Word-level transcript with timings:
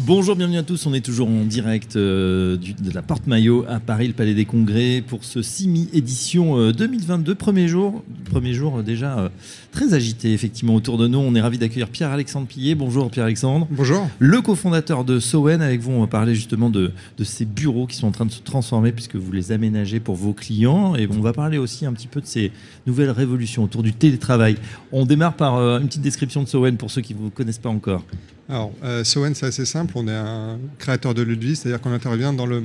Bonjour, 0.00 0.36
bienvenue 0.36 0.58
à 0.58 0.62
tous. 0.62 0.84
On 0.86 0.92
est 0.92 1.00
toujours 1.00 1.26
en 1.28 1.44
direct 1.44 1.96
euh, 1.96 2.58
du- 2.58 2.74
de 2.74 2.90
la 2.92 3.00
Porte 3.00 3.26
Maillot 3.26 3.64
à 3.66 3.80
Paris, 3.80 4.06
le 4.08 4.12
Palais 4.12 4.34
des 4.34 4.44
Congrès, 4.44 5.02
pour 5.04 5.24
ce 5.24 5.40
CIMI 5.40 5.88
édition 5.94 6.58
euh, 6.58 6.72
2022. 6.72 7.34
Premier 7.34 7.66
jour, 7.66 8.04
premier 8.26 8.52
jour 8.52 8.78
euh, 8.78 8.82
déjà 8.82 9.18
euh, 9.18 9.28
très 9.72 9.94
agité 9.94 10.34
effectivement 10.34 10.74
autour 10.74 10.98
de 10.98 11.08
nous. 11.08 11.18
On 11.18 11.34
est 11.34 11.40
ravi 11.40 11.56
d'accueillir 11.56 11.88
Pierre-Alexandre 11.88 12.46
Pillet. 12.46 12.74
Bonjour 12.74 13.10
Pierre-Alexandre. 13.10 13.66
Bonjour. 13.70 14.06
Le 14.18 14.42
cofondateur 14.42 15.02
de 15.04 15.18
Sowen, 15.18 15.62
avec 15.62 15.80
vous, 15.80 15.92
on 15.92 16.00
va 16.00 16.06
parler 16.08 16.34
justement 16.34 16.68
de, 16.68 16.92
de 17.16 17.24
ces 17.24 17.46
bureaux 17.46 17.86
qui 17.86 17.96
sont 17.96 18.06
en 18.08 18.12
train 18.12 18.26
de 18.26 18.32
se 18.32 18.42
transformer 18.42 18.92
puisque 18.92 19.16
vous 19.16 19.32
les 19.32 19.50
aménagez 19.50 19.98
pour 19.98 20.14
vos 20.16 20.34
clients. 20.34 20.94
Et 20.94 21.08
on 21.10 21.20
va 21.22 21.32
parler 21.32 21.56
aussi 21.56 21.86
un 21.86 21.94
petit 21.94 22.08
peu 22.08 22.20
de 22.20 22.26
ces 22.26 22.52
nouvelles 22.86 23.10
révolutions 23.10 23.64
autour 23.64 23.82
du 23.82 23.94
télétravail. 23.94 24.56
On 24.92 25.06
démarre 25.06 25.36
par 25.36 25.56
euh, 25.56 25.80
une 25.80 25.86
petite 25.86 26.02
description 26.02 26.42
de 26.42 26.48
Sowen 26.48 26.76
pour 26.76 26.90
ceux 26.90 27.00
qui 27.00 27.14
ne 27.14 27.18
vous 27.20 27.30
connaissent 27.30 27.56
pas 27.58 27.70
encore. 27.70 28.04
Alors, 28.48 28.72
euh, 28.84 29.02
Sowen, 29.02 29.34
c'est 29.34 29.46
assez 29.46 29.64
simple. 29.64 29.92
On 29.96 30.06
est 30.06 30.14
un 30.14 30.58
créateur 30.78 31.14
de 31.14 31.22
lieux 31.22 31.36
de 31.36 31.44
vie, 31.44 31.56
c'est-à-dire 31.56 31.80
qu'on 31.80 31.92
intervient 31.92 32.32
dans 32.32 32.46
le 32.46 32.62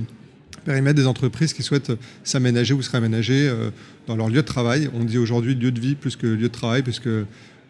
périmètre 0.63 0.95
des 0.95 1.07
entreprises 1.07 1.53
qui 1.53 1.63
souhaitent 1.63 1.93
s'aménager 2.23 2.73
ou 2.75 2.81
se 2.83 2.91
réaménager 2.91 3.47
euh, 3.47 3.71
dans 4.05 4.15
leur 4.15 4.29
lieu 4.29 4.35
de 4.35 4.41
travail. 4.41 4.89
On 4.93 5.03
dit 5.03 5.17
aujourd'hui 5.17 5.55
lieu 5.55 5.71
de 5.71 5.79
vie 5.79 5.95
plus 5.95 6.15
que 6.15 6.27
lieu 6.27 6.47
de 6.49 6.53
travail, 6.53 6.83
puisque 6.83 7.09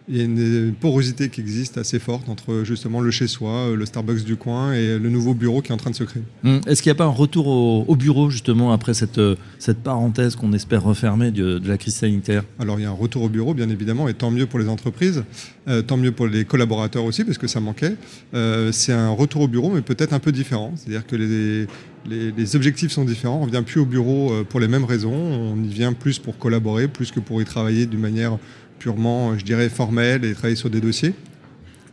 il 0.10 0.18
y 0.18 0.22
a 0.22 0.24
une 0.24 0.74
porosité 0.74 1.30
qui 1.30 1.42
existe 1.42 1.78
assez 1.78 2.00
forte 2.00 2.28
entre 2.30 2.64
justement 2.64 3.02
le 3.02 3.12
chez-soi, 3.12 3.52
euh, 3.52 3.76
le 3.76 3.86
Starbucks 3.86 4.24
du 4.24 4.36
coin 4.36 4.74
et 4.74 4.98
le 4.98 5.10
nouveau 5.10 5.34
bureau 5.34 5.62
qui 5.62 5.72
est 5.72 5.74
en 5.74 5.78
train 5.78 5.92
de 5.92 5.96
se 5.96 6.04
créer. 6.04 6.24
Hum, 6.44 6.62
Est-ce 6.68 6.82
qu'il 6.82 6.90
n'y 6.92 6.96
a 6.96 6.98
pas 6.98 7.06
un 7.06 7.10
retour 7.10 7.48
au, 7.48 7.86
au 7.88 7.96
bureau 7.96 8.30
justement 8.30 8.72
après 8.74 8.94
cette, 8.94 9.20
euh, 9.20 9.36
cette 9.60 9.80
parenthèse 9.80 10.36
qu'on 10.36 10.54
espère 10.54 10.84
refermer 10.84 11.32
de, 11.32 11.60
de 11.60 11.68
la 11.68 11.78
crise 11.78 11.96
sanitaire? 11.96 12.44
Alors 12.60 12.80
il 12.80 12.84
y 12.84 12.86
a 12.86 12.90
un 12.90 12.94
retour 12.94 13.24
au 13.24 13.30
bureau, 13.30 13.54
bien 13.54 13.70
évidemment, 13.70 14.08
et 14.08 14.14
tant 14.14 14.32
mieux 14.32 14.46
pour 14.48 14.60
les 14.60 14.68
entreprises, 14.68 15.24
euh, 15.68 15.82
tant 15.82 15.98
mieux 15.98 16.12
pour 16.12 16.28
les 16.28 16.46
collaborateurs 16.46 17.04
aussi, 17.06 17.24
parce 17.24 17.38
que 17.38 17.48
ça 17.48 17.60
manquait. 17.60 17.96
Euh, 18.34 18.72
c'est 18.72 18.94
un 18.94 19.12
retour 19.12 19.42
au 19.44 19.48
bureau, 19.48 19.70
mais 19.72 19.82
peut-être 19.82 20.14
un 20.14 20.20
peu 20.20 20.32
différent. 20.32 20.74
C'est-à-dire 20.76 21.06
que 21.06 21.16
les, 21.16 21.68
les, 22.10 22.32
les 22.32 22.56
objectifs 22.56 22.92
sont 22.92 23.06
différents. 23.06 23.42
On 23.42 23.46
ne 23.46 23.52
vient 23.52 23.64
plus 23.64 23.80
au 23.80 23.86
bureau 23.86 24.32
euh, 24.32 24.44
pour 24.44 24.60
les 24.60 24.68
mêmes 24.68 24.86
raisons. 24.86 25.14
On 25.14 25.64
y 25.64 25.68
vient 25.68 25.94
plus 25.94 26.18
pour 26.20 26.38
collaborer, 26.38 26.88
plus 26.88 27.12
que 27.12 27.20
pour 27.20 27.42
y 27.42 27.46
travailler 27.46 27.86
d'une 27.86 28.00
manière 28.00 28.38
purement, 28.82 29.38
je 29.38 29.46
dirais, 29.46 29.70
formelle 29.70 30.26
et 30.26 30.34
travailler 30.34 30.56
sur 30.56 30.70
des 30.72 30.82
dossiers. 30.82 31.14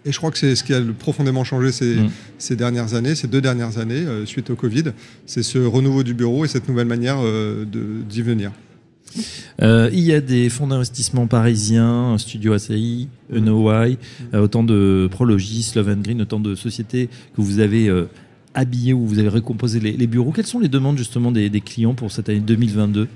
Et 0.07 0.13
je 0.13 0.17
crois 0.17 0.31
que 0.31 0.39
c'est 0.39 0.55
ce 0.55 0.65
qui 0.65 0.73
a 0.73 0.81
profondément 0.99 1.45
changé 1.45 1.71
ces, 1.71 1.97
Mm. 1.97 2.11
ces 2.39 2.57
dernières 2.57 2.95
années, 2.95 3.15
ces 3.15 3.27
deux 3.29 3.43
dernières 3.43 3.77
années, 3.79 4.05
euh, 4.07 4.25
suite 4.25 4.49
au 4.51 4.57
Covid. 4.57 4.85
C'est 5.27 5.43
ce 5.43 5.59
renouveau 5.59 6.03
du 6.03 6.15
bureau 6.15 6.45
et 6.45 6.49
cette 6.49 6.67
nouvelle 6.69 6.87
manière 6.87 7.19
euh, 7.21 7.65
d'y 8.09 8.23
venir. 8.23 8.53
Euh, 9.63 9.91
Il 9.93 10.01
y 10.01 10.13
a 10.15 10.21
des 10.21 10.49
fonds 10.49 10.67
d'investissement 10.69 11.27
parisiens, 11.27 12.17
Studio 12.19 12.53
ACI, 12.55 13.09
ENOY, 13.35 13.97
euh, 14.35 14.41
autant 14.41 14.63
de 14.63 15.09
Prologis, 15.11 15.73
Love 15.77 15.89
and 15.91 16.03
Green, 16.03 16.23
autant 16.23 16.41
de 16.41 16.55
sociétés 16.55 17.09
que 17.37 17.41
vous 17.43 17.59
avez 17.59 17.89
euh, 17.89 18.05
habillées 18.55 18.93
ou 18.95 19.07
vous 19.07 19.19
avez 19.19 19.29
récomposé 19.29 19.81
les, 19.81 19.93
les 19.93 20.07
bureaux. 20.07 20.33
Quelles 20.33 20.47
sont 20.47 20.61
les 20.61 20.69
demandes 20.69 20.97
justement 20.99 21.33
des, 21.33 21.51
des 21.51 21.61
clients 21.61 21.95
pour 21.95 22.11
cette 22.13 22.29
année 22.29 22.41
2022 22.41 23.09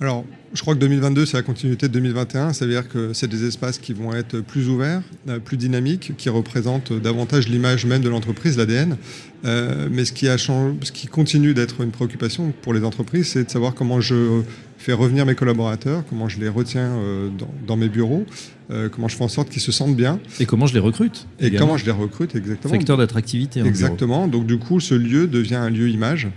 Alors, 0.00 0.24
je 0.54 0.62
crois 0.62 0.74
que 0.74 0.80
2022, 0.80 1.26
c'est 1.26 1.36
la 1.36 1.42
continuité 1.42 1.88
de 1.88 1.92
2021. 1.92 2.52
Ça 2.52 2.64
veut 2.64 2.72
dire 2.72 2.88
que 2.88 3.12
c'est 3.12 3.28
des 3.28 3.44
espaces 3.46 3.78
qui 3.78 3.92
vont 3.92 4.14
être 4.14 4.40
plus 4.40 4.68
ouverts, 4.68 5.02
euh, 5.28 5.38
plus 5.38 5.56
dynamiques, 5.56 6.12
qui 6.16 6.28
représentent 6.30 6.92
davantage 6.92 7.48
l'image 7.48 7.84
même 7.86 8.00
de 8.02 8.08
l'entreprise, 8.08 8.56
l'ADN. 8.56 8.96
Euh, 9.44 9.88
mais 9.90 10.04
ce 10.04 10.12
qui, 10.12 10.26
a 10.28 10.36
changé, 10.36 10.74
ce 10.82 10.90
qui 10.90 11.06
continue 11.06 11.54
d'être 11.54 11.80
une 11.82 11.90
préoccupation 11.90 12.52
pour 12.62 12.74
les 12.74 12.82
entreprises, 12.82 13.28
c'est 13.28 13.44
de 13.44 13.50
savoir 13.50 13.74
comment 13.74 14.00
je 14.00 14.40
fais 14.78 14.92
revenir 14.92 15.26
mes 15.26 15.34
collaborateurs, 15.34 16.02
comment 16.08 16.28
je 16.28 16.40
les 16.40 16.48
retiens 16.48 16.92
euh, 16.96 17.28
dans, 17.38 17.52
dans 17.66 17.76
mes 17.76 17.88
bureaux, 17.88 18.24
euh, 18.70 18.88
comment 18.88 19.06
je 19.08 19.16
fais 19.16 19.24
en 19.24 19.28
sorte 19.28 19.50
qu'ils 19.50 19.62
se 19.62 19.70
sentent 19.70 19.96
bien 19.96 20.18
Et 20.40 20.46
comment 20.46 20.66
je 20.66 20.74
les 20.74 20.80
recrute 20.80 21.26
et 21.40 21.46
également 21.48 21.66
comment 21.66 21.78
je 21.78 21.84
les 21.84 21.92
recrute 21.92 22.34
exactement. 22.34 22.72
Facteur 22.74 22.96
d'attractivité. 22.96 23.60
en 23.60 23.64
bureau. 23.64 23.68
Exactement. 23.74 24.28
Donc 24.28 24.46
du 24.46 24.58
coup, 24.58 24.80
ce 24.80 24.94
lieu 24.94 25.26
devient 25.26 25.56
un 25.56 25.70
lieu 25.70 25.88
image. 25.88 26.28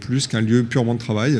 plus 0.00 0.26
qu'un 0.26 0.40
lieu 0.40 0.62
purement 0.62 0.94
de 0.94 0.98
travail. 0.98 1.38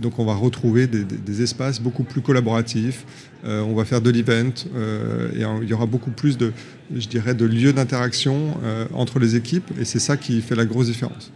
Donc 0.00 0.18
on 0.20 0.24
va 0.24 0.34
retrouver 0.34 0.86
des, 0.86 1.02
des- 1.04 1.16
des 1.16 1.41
espaces 1.42 1.80
beaucoup 1.80 2.04
plus 2.04 2.20
collaboratifs. 2.20 3.04
Euh, 3.44 3.60
on 3.62 3.74
va 3.74 3.84
faire 3.84 4.00
de 4.00 4.10
l'event 4.10 4.52
euh, 4.74 5.30
et 5.34 5.62
il 5.62 5.68
y 5.68 5.72
aura 5.72 5.86
beaucoup 5.86 6.10
plus 6.10 6.38
de, 6.38 6.52
je 6.94 7.08
dirais, 7.08 7.34
de 7.34 7.44
lieux 7.44 7.72
d'interaction 7.72 8.56
euh, 8.62 8.86
entre 8.94 9.18
les 9.18 9.36
équipes. 9.36 9.70
Et 9.80 9.84
c'est 9.84 9.98
ça 9.98 10.16
qui 10.16 10.40
fait 10.40 10.54
la 10.54 10.64
grosse 10.64 10.86
différence. 10.86 11.32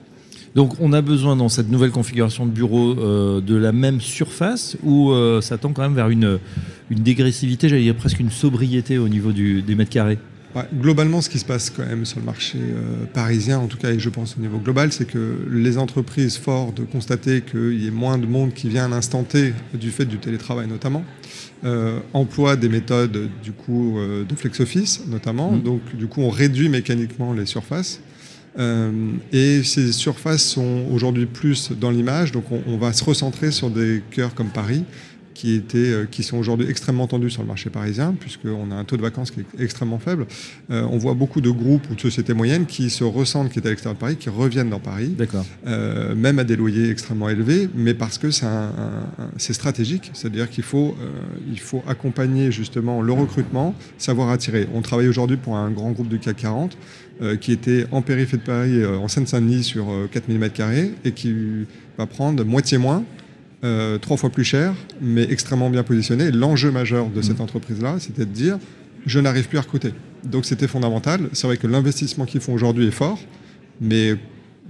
Donc 0.55 0.75
on 0.81 0.93
a 0.93 1.03
besoin 1.03 1.37
dans 1.37 1.51
cette 1.51 1.71
nouvelle 1.71 1.91
configuration 1.91 2.47
de 2.47 2.51
bureau 2.51 2.95
de 2.95 3.55
la 3.57 3.73
même 3.73 4.01
surface 4.01 4.79
ou 4.83 5.13
ça 5.43 5.59
tend 5.59 5.75
quand 5.75 5.83
même 5.83 5.95
vers 5.95 6.09
une, 6.09 6.39
une 6.89 7.01
dégressivité, 7.01 7.69
j'allais 7.69 7.83
dire 7.83 7.95
presque 7.95 8.21
une 8.21 8.31
sobriété 8.31 8.97
au 8.97 9.07
niveau 9.07 9.33
des 9.33 9.75
mètres 9.75 9.91
carrés? 9.91 10.19
Ouais, 10.57 10.63
globalement, 10.73 11.21
ce 11.21 11.29
qui 11.29 11.39
se 11.39 11.45
passe 11.45 11.69
quand 11.69 11.85
même 11.85 12.07
sur 12.07 12.19
le 12.19 12.25
marché 12.25 12.57
euh, 12.59 13.05
parisien, 13.13 13.59
en 13.59 13.67
tout 13.67 13.77
cas, 13.77 13.91
et 13.91 13.99
je 13.99 14.09
pense 14.09 14.37
au 14.39 14.41
niveau 14.41 14.57
global, 14.57 14.91
c'est 14.91 15.05
que 15.05 15.47
les 15.51 15.77
entreprises, 15.77 16.39
fort 16.39 16.73
de 16.73 16.83
constater 16.83 17.43
qu'il 17.43 17.75
y 17.75 17.87
ait 17.87 17.91
moins 17.91 18.17
de 18.17 18.25
monde 18.25 18.55
qui 18.55 18.71
vient 18.71 18.87
à 18.87 18.89
l'instant 18.89 19.23
T, 19.23 19.53
du 19.75 19.91
fait 19.91 20.07
du 20.07 20.17
télétravail 20.17 20.67
notamment, 20.67 21.05
euh, 21.65 21.99
emploient 22.15 22.57
des 22.57 22.71
méthodes 22.71 23.29
du 23.43 23.53
coup 23.53 23.99
euh, 23.99 24.25
de 24.25 24.35
flex 24.35 24.59
office 24.61 25.03
notamment. 25.07 25.53
Mhm. 25.53 25.63
Donc, 25.63 25.95
du 25.95 26.07
coup, 26.07 26.23
on 26.23 26.31
réduit 26.31 26.71
mécaniquement 26.71 27.35
les 27.35 27.47
surfaces. 27.47 28.01
Et 29.35 29.63
ces 29.65 29.93
surfaces 29.93 30.43
sont 30.43 30.87
aujourd'hui 30.91 31.27
plus 31.27 31.73
dans 31.79 31.91
l'image, 31.91 32.33
donc 32.33 32.51
on, 32.51 32.63
on 32.67 32.79
va 32.79 32.95
se 32.95 33.05
recentrer 33.05 33.51
sur 33.51 33.69
des 33.69 34.03
cœurs 34.11 34.35
comme 34.35 34.49
Paris, 34.49 34.87
qui, 35.37 35.55
étaient, 35.55 35.77
euh, 35.93 36.07
qui 36.11 36.23
sont 36.23 36.39
aujourd'hui 36.39 36.67
extrêmement 36.71 37.07
tendus 37.07 37.29
sur 37.31 37.43
le 37.43 37.49
marché 37.49 37.69
parisien, 37.69 38.15
puisqu'on 38.19 38.71
a 38.71 38.75
un 38.75 38.85
taux 38.85 38.97
de 38.97 39.03
vacances 39.03 39.31
qui 39.31 39.41
est 39.41 39.63
extrêmement 39.63 39.99
faible. 39.99 40.27
Euh, 40.71 40.87
on 40.91 40.97
voit 40.97 41.13
beaucoup 41.13 41.43
de 41.43 41.51
groupes 41.51 41.87
ou 41.91 41.95
de 41.95 42.01
sociétés 42.01 42.33
moyennes 42.33 42.65
qui 42.65 42.89
se 42.89 43.05
ressentent, 43.05 43.51
qui 43.53 43.59
étaient 43.59 43.69
à 43.69 43.71
l'extérieur 43.73 43.97
de 43.97 44.01
Paris, 44.01 44.17
qui 44.17 44.31
reviennent 44.31 44.71
dans 44.71 44.81
Paris, 44.81 45.15
euh, 45.67 46.15
même 46.15 46.39
à 46.39 46.45
des 46.45 46.57
loyers 46.57 46.89
extrêmement 46.91 47.29
élevés, 47.29 47.69
mais 47.75 47.93
parce 47.93 48.17
que 48.17 48.31
c'est 48.31 48.47
un- 48.47 48.73
un- 49.19 49.39
stratégique, 49.39 50.11
c'est-à-dire 50.15 50.49
qu'il 50.49 50.65
faut, 50.65 50.97
euh, 51.01 51.11
il 51.53 51.61
faut 51.61 51.83
accompagner 51.87 52.51
justement 52.51 53.03
le 53.03 53.13
recrutement, 53.13 53.75
savoir 53.99 54.31
attirer. 54.31 54.67
On 54.75 54.81
travaille 54.81 55.09
aujourd'hui 55.09 55.37
pour 55.37 55.57
un 55.57 55.71
grand 55.71 55.93
groupe 55.93 56.09
du 56.09 56.19
CAC 56.19 56.37
40 56.39 56.77
euh, 57.23 57.37
qui 57.37 57.53
était 57.53 57.87
en 57.93 58.03
périphérie 58.03 58.43
de 58.43 58.47
Paris, 58.47 58.79
euh, 58.83 58.97
en 58.99 59.09
Seine-Saint-Denis, 59.09 59.65
sur 59.65 59.91
euh, 59.91 60.09
4000 60.11 60.39
m2, 60.39 60.91
et 61.05 61.13
qui 61.13 61.35
va 61.99 62.07
prendre 62.07 62.43
moitié 62.45 62.77
moins, 62.79 63.05
euh, 63.67 63.99
trois 63.99 64.17
fois 64.17 64.31
plus 64.31 64.45
cher, 64.45 64.75
mais 65.01 65.25
extrêmement 65.31 65.71
bien 65.71 65.83
positionné. 65.83 66.31
L'enjeu 66.31 66.71
majeur 66.71 67.09
de 67.09 67.21
cette 67.21 67.41
entreprise-là, 67.41 67.97
c'était 67.99 68.25
de 68.25 68.31
dire, 68.31 68.59
je 69.07 69.19
n'arrive 69.19 69.49
plus 69.49 69.59
à 69.59 69.63
recruter. 69.63 69.93
Donc 70.25 70.45
c'était 70.45 70.69
fondamental. 70.69 71.29
C'est 71.33 71.47
vrai 71.47 71.57
que 71.57 71.67
l'investissement 71.67 72.27
qu'ils 72.27 72.41
font 72.41 72.55
aujourd'hui 72.55 72.87
est 72.87 72.93
fort, 72.93 73.19
mais 73.81 74.17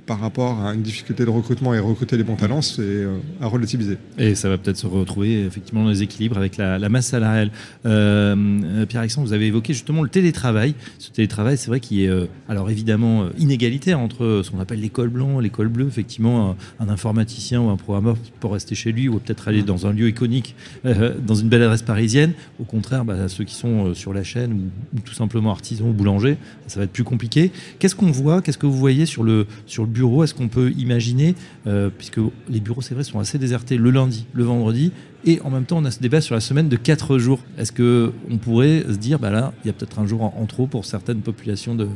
par 0.07 0.21
rapport 0.21 0.65
à 0.65 0.73
une 0.73 0.83
difficulté 0.83 1.25
de 1.25 1.31
recrutement 1.31 1.75
et 1.75 1.81
recruter 1.81 2.17
les 2.17 2.23
bons 2.23 2.37
talents, 2.37 2.63
c'est 2.63 2.81
euh, 2.81 3.17
à 3.41 3.49
relativiser. 3.49 3.99
Et 4.19 4.37
ça 4.37 4.49
va 4.49 4.57
peut-être 4.57 4.77
se 4.77 4.87
retrouver 4.87 5.45
effectivement 5.45 5.83
dans 5.83 5.91
les 5.91 6.03
équilibres 6.03 6.39
avec 6.39 6.57
la, 6.57 6.89
masse 6.89 7.07
salariale. 7.07 7.51
Euh, 7.85 8.37
euh, 8.65 8.87
Pierre-Alexandre, 8.87 9.27
vous 9.27 9.33
avez 9.33 9.47
évoqué 9.47 9.73
justement 9.73 10.03
le 10.03 10.09
télétravail. 10.09 10.75
Ce 10.99 11.11
télétravail, 11.11 11.59
c'est 11.59 11.67
vrai 11.67 11.81
qu'il 11.81 12.01
est 12.01 12.11
alors 12.49 12.71
évidemment 12.71 13.27
inégalitaire 13.39 13.99
entre 13.99 14.43
ce 14.45 14.51
qu'on 14.51 14.61
appelle 14.61 14.81
l'école 14.81 15.09
blanc, 15.09 15.41
l'école 15.41 15.69
bleue. 15.69 15.89
Effectivement, 15.89 16.57
un, 16.79 16.89
informaticien 16.89 17.61
ou 17.61 17.71
un 17.71 17.77
programmeur 17.77 18.17
peut 18.41 18.47
rester 18.47 18.77
chez 18.77 18.93
lui 18.93 19.09
ou 19.09 19.19
peut-être 19.19 19.49
aller 19.49 19.63
dans 19.63 19.87
un 19.87 19.93
lieu 19.93 20.09
iconique, 20.09 20.55
dans 20.85 21.35
une 21.35 21.49
belle 21.49 21.63
adresse 21.63 21.83
parisienne. 21.83 22.33
Au 22.61 22.65
contraire, 22.65 23.05
bah, 23.05 23.29
ceux 23.29 23.45
qui 23.45 23.55
sont 23.55 23.95
sur 23.95 24.13
la 24.13 24.23
chaîne 24.23 24.53
ou, 24.53 24.97
ou 24.97 25.01
tout 25.01 25.15
simplement 25.15 25.51
artisans 25.51 25.89
ou 25.89 25.93
boulangers, 25.93 26.37
ça 26.69 26.79
va 26.79 26.85
être 26.85 26.93
plus 26.93 27.05
compliqué. 27.05 27.51
Qu'est-ce 27.79 27.97
qu'on 27.97 28.13
voit 28.13 28.43
Qu'est-ce 28.43 28.59
que 28.59 28.67
vous 28.67 28.79
voyez 28.79 29.07
sur 29.07 29.25
le, 29.25 29.47
sur 29.67 29.85
le 29.85 29.96
Est-ce 30.23 30.35
qu'on 30.35 30.49
peut 30.49 30.71
imaginer, 30.73 31.35
euh, 31.67 31.91
puisque 31.97 32.21
les 32.49 32.61
bureaux, 32.61 32.83
c'est 32.83 32.95
vrai, 32.95 33.05
sont 33.05 33.19
assez 33.19 33.39
désertés 33.39 33.77
le 33.77 33.91
lundi, 33.91 34.27
le 34.33 34.45
vendredi, 34.45 34.93
et 35.25 35.41
en 35.41 35.51
même 35.51 35.65
temps, 35.65 35.79
on 35.79 35.85
a 35.85 35.91
ce 35.91 36.01
débat 36.01 36.21
sur 36.21 36.35
la 36.35 36.41
semaine 36.41 36.69
de 36.69 36.77
4 36.77 37.19
jours. 37.19 37.41
Est-ce 37.59 37.73
qu'on 37.73 38.37
pourrait 38.39 38.85
se 38.89 38.97
dire, 38.97 39.19
bah 39.19 39.31
là, 39.31 39.53
il 39.65 39.69
y 39.69 39.71
a 39.71 39.73
peut-être 39.73 39.99
un 39.99 40.07
jour 40.07 40.23
en, 40.23 40.35
en 40.39 40.47
trop 40.47 40.67
pour 40.67 40.85
certaines 40.85 41.21
populations 41.21 41.75
de, 41.75 41.89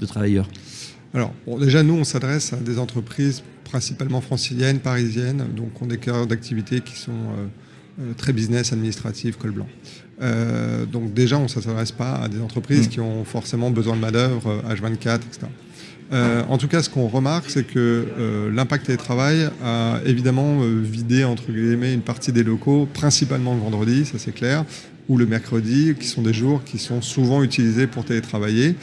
de 0.00 0.06
travailleurs? 0.06 0.48
Alors, 1.12 1.32
bon, 1.46 1.58
déjà, 1.58 1.82
nous, 1.82 1.94
on 1.94 2.04
s'adresse 2.04 2.52
à 2.52 2.56
des 2.56 2.78
entreprises 2.78 3.42
principalement 3.64 4.20
franciliennes, 4.20 4.78
parisiennes, 4.80 5.44
donc 5.54 5.80
on 5.80 5.86
a 5.86 5.88
des 5.88 5.98
cœurs 5.98 6.26
d'activité 6.26 6.80
qui 6.80 6.96
sont 6.96 7.12
euh, 7.12 7.46
euh, 8.00 8.12
très 8.16 8.32
business, 8.32 8.72
administratif, 8.72 9.36
col 9.36 9.50
blanc. 9.52 9.66
Euh, 10.22 10.86
donc 10.86 11.12
déjà, 11.14 11.38
on 11.38 11.44
ne 11.44 11.48
s'adresse 11.48 11.92
pas 11.92 12.14
à 12.14 12.28
des 12.28 12.40
entreprises 12.40 12.86
Mm. 12.86 12.90
qui 12.90 13.00
ont 13.00 13.24
forcément 13.24 13.70
besoin 13.70 13.96
de 13.96 14.00
main-d'œuvre, 14.00 14.48
euh, 14.48 14.74
H24, 14.74 15.16
etc. 15.16 15.46
Euh, 16.12 16.42
en 16.48 16.58
tout 16.58 16.68
cas, 16.68 16.82
ce 16.82 16.90
qu'on 16.90 17.06
remarque, 17.06 17.50
c'est 17.50 17.64
que 17.64 18.06
euh, 18.18 18.50
l'impact 18.52 18.86
télétravail 18.86 19.48
a 19.64 20.00
évidemment 20.04 20.60
euh, 20.62 20.80
vidé 20.82 21.24
entre 21.24 21.52
guillemets 21.52 21.94
une 21.94 22.00
partie 22.00 22.32
des 22.32 22.42
locaux, 22.42 22.88
principalement 22.92 23.54
le 23.54 23.60
vendredi, 23.60 24.04
ça 24.04 24.18
c'est 24.18 24.32
clair, 24.32 24.64
ou 25.08 25.16
le 25.16 25.26
mercredi, 25.26 25.94
qui 25.98 26.08
sont 26.08 26.22
des 26.22 26.32
jours 26.32 26.64
qui 26.64 26.78
sont 26.78 27.00
souvent 27.00 27.42
utilisés 27.42 27.86
pour 27.86 28.04
télétravailler, 28.04 28.74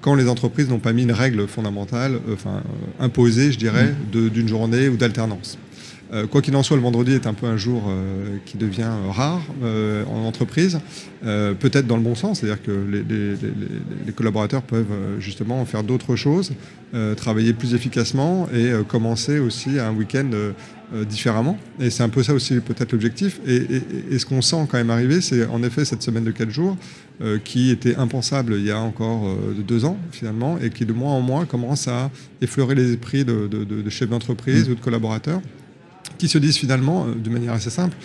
quand 0.00 0.14
les 0.14 0.28
entreprises 0.28 0.68
n'ont 0.68 0.78
pas 0.80 0.92
mis 0.92 1.02
une 1.02 1.12
règle 1.12 1.46
fondamentale, 1.46 2.18
enfin 2.32 2.62
imposée, 2.98 3.52
je 3.52 3.58
dirais, 3.58 3.94
mmh. 4.12 4.28
d'une 4.30 4.48
journée 4.48 4.88
ou 4.88 4.96
d'alternance. 4.96 5.58
Euh, 6.12 6.26
quoi 6.26 6.42
qu'il 6.42 6.54
en 6.56 6.62
soit, 6.62 6.76
le 6.76 6.82
vendredi 6.82 7.12
est 7.12 7.26
un 7.26 7.32
peu 7.32 7.46
un 7.46 7.56
jour 7.56 7.84
euh, 7.88 8.36
qui 8.44 8.58
devient 8.58 8.82
euh, 8.82 9.10
rare 9.10 9.40
en 10.10 10.24
entreprise, 10.24 10.80
peut-être 11.22 11.86
dans 11.86 11.96
le 11.96 12.02
bon 12.02 12.14
sens, 12.14 12.40
c'est-à-dire 12.40 12.62
que 12.62 12.70
les, 12.70 14.12
collaborateurs 14.12 14.62
peuvent 14.62 15.18
justement 15.18 15.64
faire 15.64 15.82
d'autres 15.82 16.16
choses, 16.16 16.52
travailler 17.16 17.52
plus 17.52 17.74
efficacement 17.74 18.48
et 18.52 18.72
commencer 18.88 19.38
aussi 19.38 19.78
un 19.78 19.92
week-end 19.92 20.30
différemment. 21.08 21.58
Et 21.80 21.90
c'est 21.90 22.02
un 22.02 22.08
peu 22.08 22.22
ça 22.22 22.34
aussi 22.34 22.60
peut-être 22.60 22.92
l'objectif. 22.92 23.40
Et, 23.46 24.18
ce 24.18 24.26
qu'on 24.26 24.42
sent 24.42 24.66
quand 24.68 24.78
même 24.78 24.90
arriver, 24.90 25.20
c'est 25.20 25.46
en 25.46 25.62
effet 25.62 25.84
cette 25.84 26.02
semaine 26.02 26.24
de 26.24 26.32
4 26.32 26.50
jours 26.50 26.76
qui 27.44 27.70
était 27.70 27.94
impensable 27.96 28.54
il 28.58 28.64
y 28.64 28.70
a 28.70 28.78
encore 28.78 29.28
deux 29.56 29.84
ans 29.84 29.96
finalement 30.10 30.58
et 30.58 30.70
qui 30.70 30.84
de 30.84 30.92
mois 30.92 31.12
en 31.12 31.20
mois 31.20 31.44
commence 31.46 31.86
à 31.86 32.10
effleurer 32.40 32.74
les 32.74 32.92
esprits 32.92 33.24
de, 33.24 33.90
chefs 33.90 34.08
d'entreprise 34.08 34.68
mmh. 34.68 34.72
ou 34.72 34.74
de 34.74 34.80
collaborateurs 34.80 35.40
qui 36.18 36.28
se 36.28 36.38
disent 36.38 36.56
finalement, 36.56 37.06
euh, 37.06 37.14
de 37.14 37.30
manière 37.30 37.52
assez 37.52 37.70
simple, 37.70 37.96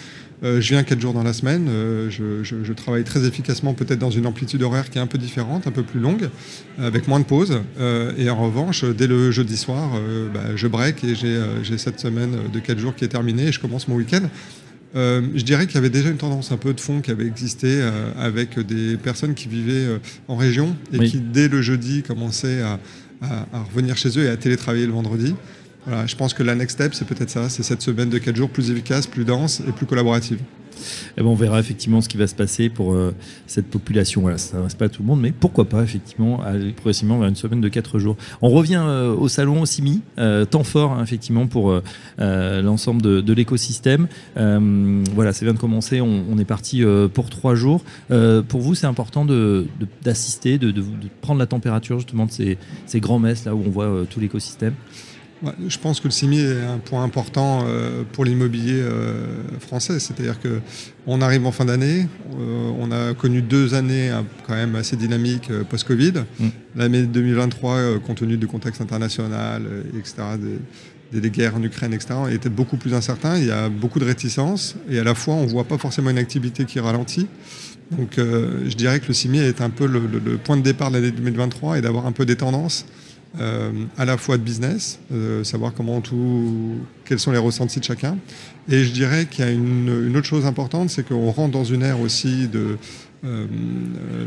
euh, 0.43 0.61
je 0.61 0.69
viens 0.69 0.83
quatre 0.83 0.99
jours 0.99 1.13
dans 1.13 1.23
la 1.23 1.33
semaine, 1.33 1.67
euh, 1.69 2.09
je, 2.09 2.73
travaille 2.73 3.03
très 3.03 3.25
efficacement, 3.25 3.73
peut-être 3.73 3.99
dans 3.99 4.11
une 4.11 4.27
amplitude 4.27 4.61
horaire 4.61 4.89
qui 4.89 4.97
est 4.97 5.01
un 5.01 5.07
peu 5.07 5.17
différente, 5.17 5.67
un 5.67 5.71
peu 5.71 5.83
plus 5.83 5.99
longue, 5.99 6.29
avec 6.79 7.07
moins 7.07 7.19
de 7.19 7.25
pauses. 7.25 7.59
et 8.17 8.29
en 8.29 8.35
revanche, 8.35 8.83
dès 8.83 9.07
le 9.07 9.31
jeudi 9.31 9.57
soir, 9.57 9.99
bah, 10.33 10.55
je 10.55 10.67
break 10.67 11.03
et 11.03 11.15
j'ai 11.15 11.77
cette 11.77 11.99
semaine 11.99 12.35
de 12.53 12.59
quatre 12.59 12.77
jours 12.77 12.95
qui 12.95 13.03
est 13.03 13.07
terminée 13.07 13.47
et 13.47 13.51
je 13.51 13.59
commence 13.59 13.87
mon 13.87 13.95
week-end. 13.95 14.29
je 14.93 15.41
dirais 15.41 15.65
qu'il 15.65 15.75
y 15.75 15.79
avait 15.79 15.89
déjà 15.89 16.09
une 16.09 16.17
tendance 16.17 16.51
un 16.51 16.57
peu 16.57 16.73
de 16.73 16.79
fond 16.79 17.01
qui 17.01 17.09
avait 17.09 17.25
existé 17.25 17.81
avec 18.19 18.59
des 18.59 18.95
personnes 18.97 19.33
qui 19.33 19.47
vivaient 19.47 19.99
en 20.27 20.35
région 20.35 20.75
et 20.93 20.99
qui, 20.99 21.19
dès 21.19 21.47
le 21.47 21.63
jeudi, 21.63 22.03
commençaient 22.03 22.61
à, 22.61 22.79
à, 23.21 23.63
revenir 23.73 23.97
chez 23.97 24.09
eux 24.19 24.25
et 24.25 24.29
à 24.29 24.37
télétravailler 24.37 24.85
le 24.85 24.93
vendredi 24.93 25.33
je 26.05 26.15
pense 26.15 26.33
que 26.33 26.43
la 26.43 26.55
next 26.55 26.75
step, 26.75 26.93
c'est 26.93 27.05
peut-être 27.05 27.29
ça, 27.29 27.49
c'est 27.49 27.63
cette 27.63 27.81
semaine 27.81 28.09
de 28.09 28.17
4 28.17 28.35
jours 28.35 28.49
plus 28.49 28.71
efficace, 28.71 29.07
plus 29.07 29.25
dense 29.25 29.61
et 29.67 29.71
plus 29.71 29.85
collaborative. 29.85 30.39
Et 30.77 31.19
eh 31.19 31.21
ben, 31.21 31.27
on 31.27 31.35
verra 31.35 31.59
effectivement 31.59 32.01
ce 32.01 32.09
qui 32.09 32.17
va 32.17 32.27
se 32.27 32.35
passer 32.35 32.69
pour 32.69 32.93
euh, 32.93 33.13
cette 33.47 33.67
population. 33.67 34.21
Voilà, 34.21 34.37
ça 34.37 34.57
ne 34.59 34.69
pas 34.69 34.89
tout 34.89 35.01
le 35.01 35.07
monde, 35.07 35.21
mais 35.21 35.31
pourquoi 35.31 35.65
pas 35.65 35.81
effectivement 35.81 36.41
aller 36.43 36.71
progressivement 36.71 37.17
vers 37.17 37.29
une 37.29 37.35
semaine 37.35 37.61
de 37.61 37.67
4 37.67 37.99
jours. 37.99 38.15
On 38.41 38.49
revient 38.49 38.83
euh, 38.85 39.15
au 39.15 39.27
salon 39.27 39.61
au 39.61 39.65
CIMI, 39.65 40.01
euh, 40.19 40.45
temps 40.45 40.63
fort 40.63 40.93
hein, 40.93 41.03
effectivement 41.03 41.47
pour 41.47 41.81
l'ensemble 42.19 43.01
de, 43.01 43.33
l'écosystème. 43.33 44.07
voilà, 44.35 45.33
ça 45.33 45.45
vient 45.45 45.53
de 45.53 45.59
commencer, 45.59 46.01
on, 46.01 46.37
est 46.37 46.45
parti 46.45 46.83
pour 47.13 47.29
3 47.29 47.55
jours. 47.55 47.83
pour 48.47 48.61
vous, 48.61 48.75
c'est 48.75 48.87
important 48.87 49.25
d'assister, 50.03 50.57
de, 50.57 50.71
de, 50.71 50.83
prendre 51.21 51.39
la 51.39 51.47
température 51.47 51.99
justement 51.99 52.25
de 52.25 52.31
ces, 52.31 52.57
ces 52.85 52.99
grands 52.99 53.19
messes 53.19 53.45
là 53.45 53.55
où 53.55 53.63
on 53.65 53.69
voit 53.69 54.05
tout 54.09 54.19
l'écosystème? 54.19 54.73
Je 55.67 55.77
pense 55.77 55.99
que 55.99 56.05
le 56.05 56.11
CIMI 56.11 56.39
est 56.39 56.63
un 56.63 56.79
point 56.79 57.03
important 57.03 57.63
euh, 57.65 58.03
pour 58.11 58.25
l'immobilier 58.25 58.79
euh, 58.79 59.37
français. 59.59 59.99
C'est-à-dire 59.99 60.37
qu'on 60.39 61.21
arrive 61.21 61.45
en 61.45 61.51
fin 61.51 61.65
d'année, 61.65 62.07
euh, 62.39 62.71
on 62.79 62.91
a 62.91 63.13
connu 63.13 63.41
deux 63.41 63.73
années 63.73 64.11
quand 64.45 64.55
même 64.55 64.75
assez 64.75 64.95
dynamiques 64.95 65.51
post-Covid. 65.69 66.23
Mm. 66.39 66.47
L'année 66.75 67.03
2023, 67.03 67.99
compte 67.99 68.17
tenu 68.17 68.37
du 68.37 68.47
contexte 68.47 68.81
international, 68.81 69.63
etc., 69.97 70.15
des, 71.11 71.29
guerres 71.29 71.55
en 71.55 71.63
Ukraine, 71.63 71.93
etc., 71.93 72.15
était 72.31 72.49
beaucoup 72.49 72.77
plus 72.77 72.93
incertain. 72.93 73.37
Il 73.37 73.45
y 73.45 73.51
a 73.51 73.69
beaucoup 73.69 73.99
de 73.99 74.05
réticences 74.05 74.75
et 74.89 74.99
à 74.99 75.03
la 75.03 75.15
fois, 75.15 75.35
on 75.35 75.43
ne 75.43 75.49
voit 75.49 75.63
pas 75.63 75.77
forcément 75.77 76.09
une 76.09 76.17
activité 76.17 76.65
qui 76.65 76.79
ralentit. 76.79 77.27
Donc 77.91 78.15
je 78.17 78.75
dirais 78.75 78.99
que 78.99 79.07
le 79.07 79.13
CIMI 79.13 79.39
est 79.39 79.61
un 79.61 79.69
peu 79.69 79.87
le, 79.87 80.01
le 80.01 80.37
point 80.37 80.57
de 80.57 80.61
départ 80.61 80.91
de 80.91 80.95
l'année 80.97 81.11
2023 81.11 81.77
et 81.77 81.81
d'avoir 81.81 82.05
un 82.05 82.11
peu 82.11 82.25
des 82.25 82.35
tendances 82.35 82.85
euh, 83.39 83.71
à 83.97 84.05
la 84.05 84.17
fois 84.17 84.37
de 84.37 84.43
business, 84.43 84.99
euh, 85.11 85.43
savoir 85.43 85.73
comment 85.73 86.01
tout, 86.01 86.75
quels 87.05 87.19
sont 87.19 87.31
les 87.31 87.37
ressentis 87.37 87.79
de 87.79 87.85
chacun. 87.85 88.17
Et 88.69 88.83
je 88.83 88.91
dirais 88.91 89.27
qu'il 89.29 89.45
y 89.45 89.47
a 89.47 89.51
une, 89.51 90.15
autre 90.15 90.25
chose 90.25 90.45
importante, 90.45 90.89
c'est 90.89 91.07
qu'on 91.07 91.31
rentre 91.31 91.51
dans 91.51 91.63
une 91.63 91.83
ère 91.83 91.99
aussi 91.99 92.47
de 92.47 92.77
euh, 93.25 93.45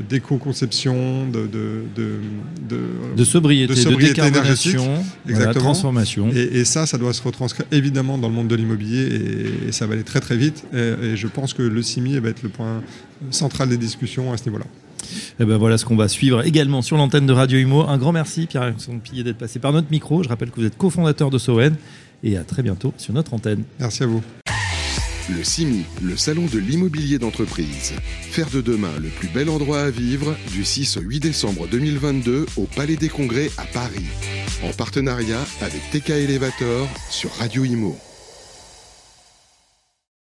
d'éco-conception, 0.09 1.29
de, 1.29 1.49
de, 1.49 3.25
sobriété, 3.25 3.75
de, 3.75 3.95
décarbonation, 3.97 5.03
de 5.27 5.53
transformation. 5.53 6.29
Et, 6.31 6.65
ça, 6.65 6.87
ça 6.87 6.99
doit 6.99 7.13
se 7.13 7.23
retranscrire 7.23 7.67
évidemment 7.73 8.19
dans 8.19 8.29
le 8.29 8.35
monde 8.35 8.49
de 8.49 8.57
l'immobilier 8.57 9.61
et, 9.69 9.73
ça 9.73 9.87
va 9.87 9.95
aller 9.95 10.03
très 10.03 10.21
très 10.21 10.37
vite. 10.37 10.65
Et, 10.73 11.17
je 11.17 11.27
pense 11.27 11.55
que 11.55 11.63
le 11.63 11.83
CIMI 11.83 12.19
va 12.19 12.31
être 12.31 12.43
le 12.43 12.49
point 12.49 12.83
central 13.31 13.69
des 13.69 13.77
discussions 13.77 14.33
à 14.33 14.37
ce 14.37 14.45
niveau-là. 14.47 14.67
Et 15.03 15.43
eh 15.43 15.45
ben 15.45 15.57
voilà 15.57 15.79
ce 15.79 15.85
qu'on 15.85 15.97
va 15.97 16.09
suivre 16.09 16.47
également 16.47 16.83
sur 16.83 16.97
l'antenne 16.97 17.27
de 17.27 17.33
Radio 17.33 17.59
Imo. 17.59 17.89
Un 17.89 17.99
grand 17.99 18.13
merci 18.13 18.47
Pierre-Alexandre 18.47 19.01
Pillet 19.01 19.23
d'être 19.23 19.39
passé 19.39 19.59
par 19.59 19.73
notre 19.73 19.91
micro. 19.91 20.23
Je 20.23 20.29
rappelle 20.29 20.51
que 20.51 20.61
vous 20.61 20.67
êtes 20.67 20.77
cofondateur 20.77 21.31
de 21.31 21.39
Soen 21.39 21.77
et 22.23 22.37
à 22.37 22.45
très 22.45 22.63
bientôt 22.63 22.93
sur 22.97 23.13
notre 23.15 23.35
antenne. 23.35 23.65
Merci 23.79 24.03
à 24.03 24.07
vous. 24.07 24.23
Le 25.37 25.45
CIMI, 25.45 25.85
le 26.03 26.17
salon 26.17 26.47
de 26.53 26.59
l'immobilier 26.59 27.19
d'entreprise. 27.19 27.93
Faire 28.23 28.51
de 28.51 28.61
demain 28.61 28.91
le 29.01 29.09
plus 29.09 29.29
bel 29.29 29.49
endroit 29.49 29.83
à 29.83 29.91
vivre 29.91 30.35
du 30.53 30.65
6 30.65 30.97
au 30.97 31.03
8 31.03 31.21
décembre 31.21 31.69
2022 31.69 32.47
au 32.57 32.65
Palais 32.65 32.97
des 32.97 33.09
Congrès 33.09 33.51
à 33.57 33.65
Paris. 33.65 34.07
En 34.65 34.73
partenariat 34.73 35.45
avec 35.61 35.81
TK 35.93 36.11
Elevator 36.11 36.89
sur 37.11 37.31
Radio 37.35 37.65
Imo. 37.65 37.97